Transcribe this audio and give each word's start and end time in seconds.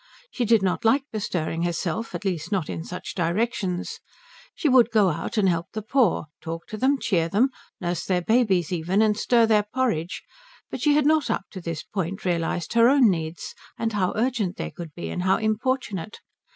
She 0.31 0.45
did 0.45 0.63
not 0.63 0.83
like 0.83 1.03
bestirring 1.11 1.61
herself; 1.61 2.15
at 2.15 2.25
least, 2.25 2.51
not 2.51 2.71
in 2.71 2.83
such 2.83 3.13
directions. 3.13 3.99
She 4.55 4.67
would 4.67 4.89
go 4.89 5.09
out 5.09 5.37
and 5.37 5.47
help 5.47 5.67
the 5.73 5.83
poor, 5.83 6.25
talk 6.41 6.65
to 6.69 6.77
them, 6.77 6.97
cheer 6.97 7.29
them, 7.29 7.49
nurse 7.79 8.03
their 8.05 8.23
babies 8.23 8.71
even 8.71 9.03
and 9.03 9.15
stir 9.15 9.45
their 9.45 9.67
porridge, 9.71 10.23
but 10.71 10.81
she 10.81 10.95
had 10.95 11.05
not 11.05 11.29
up 11.29 11.45
to 11.51 11.61
this 11.61 11.83
point 11.83 12.25
realized 12.25 12.73
her 12.73 12.89
own 12.89 13.11
needs, 13.11 13.53
and 13.77 13.93
how 13.93 14.11
urgent 14.15 14.57
they 14.57 14.71
could 14.71 14.91
be 14.95 15.11
and 15.11 15.21
how 15.21 15.37
importunate. 15.37 16.19